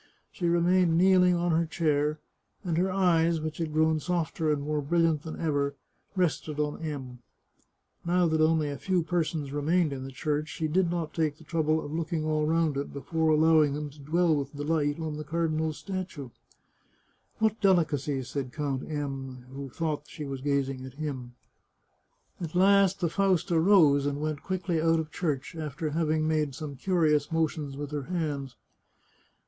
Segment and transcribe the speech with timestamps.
[0.31, 2.17] She remained kneeling on her chair,
[2.63, 5.75] and her eyes, which had grown softer and more brilliant than ever,
[6.15, 7.19] 239 The Chartreuse of Parma rested on M.
[8.23, 11.43] Now that only a few persons remained in the church, she did not take the
[11.43, 15.23] trouble of looking all round it before allowing them to dwell with delight on the
[15.23, 16.31] car dinal's statue."
[17.37, 21.35] What delicacy!" said Count M, who thought she was gazing at him.
[22.39, 26.75] At last the Fausta rose and went quickly out of church, after having made some
[26.75, 28.55] curious motions with her hands.